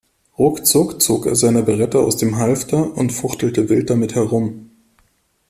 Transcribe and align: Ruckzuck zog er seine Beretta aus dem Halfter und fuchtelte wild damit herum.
Ruckzuck 0.39 0.99
zog 0.99 1.27
er 1.27 1.35
seine 1.35 1.61
Beretta 1.61 1.99
aus 1.99 2.17
dem 2.17 2.37
Halfter 2.37 2.97
und 2.97 3.11
fuchtelte 3.11 3.69
wild 3.69 3.91
damit 3.91 4.15
herum. 4.15 4.71